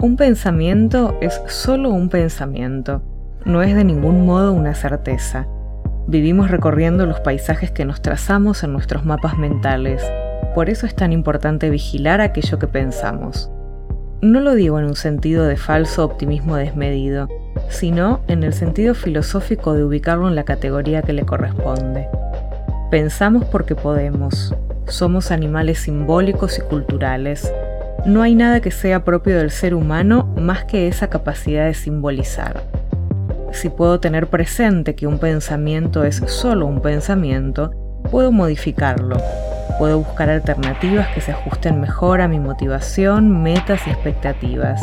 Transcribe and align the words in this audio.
Un 0.00 0.14
pensamiento 0.14 1.18
es 1.20 1.42
solo 1.48 1.90
un 1.90 2.08
pensamiento, 2.08 3.02
no 3.44 3.64
es 3.64 3.74
de 3.74 3.82
ningún 3.82 4.24
modo 4.24 4.52
una 4.52 4.76
certeza. 4.76 5.48
Vivimos 6.06 6.52
recorriendo 6.52 7.04
los 7.04 7.18
paisajes 7.18 7.72
que 7.72 7.84
nos 7.84 8.00
trazamos 8.00 8.62
en 8.62 8.72
nuestros 8.72 9.04
mapas 9.04 9.36
mentales, 9.38 10.00
por 10.54 10.70
eso 10.70 10.86
es 10.86 10.94
tan 10.94 11.12
importante 11.12 11.68
vigilar 11.68 12.20
aquello 12.20 12.60
que 12.60 12.68
pensamos. 12.68 13.50
No 14.22 14.40
lo 14.40 14.54
digo 14.54 14.78
en 14.78 14.84
un 14.84 14.94
sentido 14.94 15.46
de 15.46 15.56
falso 15.56 16.04
optimismo 16.04 16.54
desmedido, 16.54 17.26
sino 17.68 18.20
en 18.28 18.44
el 18.44 18.52
sentido 18.52 18.94
filosófico 18.94 19.74
de 19.74 19.82
ubicarlo 19.82 20.28
en 20.28 20.36
la 20.36 20.44
categoría 20.44 21.02
que 21.02 21.12
le 21.12 21.26
corresponde. 21.26 22.06
Pensamos 22.92 23.44
porque 23.46 23.74
podemos, 23.74 24.54
somos 24.86 25.32
animales 25.32 25.80
simbólicos 25.80 26.56
y 26.58 26.62
culturales. 26.62 27.52
No 28.06 28.22
hay 28.22 28.34
nada 28.34 28.60
que 28.60 28.70
sea 28.70 29.04
propio 29.04 29.36
del 29.36 29.50
ser 29.50 29.74
humano 29.74 30.32
más 30.36 30.64
que 30.64 30.88
esa 30.88 31.10
capacidad 31.10 31.66
de 31.66 31.74
simbolizar. 31.74 32.62
Si 33.52 33.68
puedo 33.68 34.00
tener 34.00 34.28
presente 34.28 34.94
que 34.94 35.06
un 35.06 35.18
pensamiento 35.18 36.04
es 36.04 36.16
solo 36.26 36.66
un 36.66 36.80
pensamiento, 36.80 37.72
puedo 38.10 38.30
modificarlo, 38.30 39.16
puedo 39.78 39.98
buscar 39.98 40.30
alternativas 40.30 41.08
que 41.08 41.20
se 41.20 41.32
ajusten 41.32 41.80
mejor 41.80 42.20
a 42.20 42.28
mi 42.28 42.38
motivación, 42.38 43.42
metas 43.42 43.86
y 43.86 43.90
expectativas. 43.90 44.80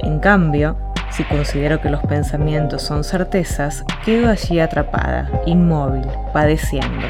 En 0.00 0.20
cambio, 0.20 0.76
si 1.10 1.24
considero 1.24 1.80
que 1.80 1.90
los 1.90 2.02
pensamientos 2.02 2.82
son 2.82 3.02
certezas, 3.02 3.84
quedo 4.04 4.30
allí 4.30 4.60
atrapada, 4.60 5.30
inmóvil, 5.46 6.06
padeciendo. 6.32 7.06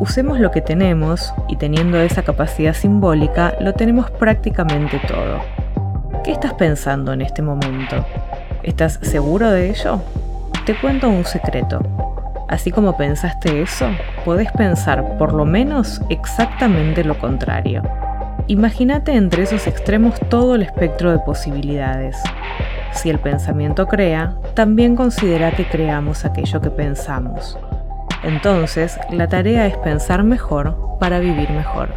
Usemos 0.00 0.38
lo 0.38 0.52
que 0.52 0.60
tenemos 0.60 1.34
y 1.48 1.56
teniendo 1.56 1.98
esa 1.98 2.22
capacidad 2.22 2.72
simbólica 2.72 3.54
lo 3.60 3.72
tenemos 3.72 4.10
prácticamente 4.12 5.00
todo. 5.08 5.40
¿Qué 6.22 6.30
estás 6.30 6.54
pensando 6.54 7.12
en 7.12 7.20
este 7.20 7.42
momento? 7.42 8.06
¿Estás 8.62 9.00
seguro 9.02 9.50
de 9.50 9.70
ello? 9.70 10.00
Te 10.64 10.78
cuento 10.78 11.08
un 11.08 11.24
secreto. 11.24 11.80
Así 12.48 12.70
como 12.70 12.96
pensaste 12.96 13.60
eso, 13.60 13.88
podés 14.24 14.52
pensar 14.52 15.18
por 15.18 15.32
lo 15.32 15.44
menos 15.44 16.00
exactamente 16.10 17.02
lo 17.02 17.18
contrario. 17.18 17.82
Imagínate 18.46 19.16
entre 19.16 19.42
esos 19.42 19.66
extremos 19.66 20.20
todo 20.30 20.54
el 20.54 20.62
espectro 20.62 21.10
de 21.10 21.18
posibilidades. 21.18 22.16
Si 22.92 23.10
el 23.10 23.18
pensamiento 23.18 23.88
crea, 23.88 24.34
también 24.54 24.94
considera 24.94 25.50
que 25.50 25.66
creamos 25.66 26.24
aquello 26.24 26.60
que 26.60 26.70
pensamos. 26.70 27.58
Entonces, 28.22 28.98
la 29.10 29.28
tarea 29.28 29.66
es 29.66 29.76
pensar 29.78 30.24
mejor 30.24 30.98
para 30.98 31.18
vivir 31.20 31.50
mejor. 31.50 31.88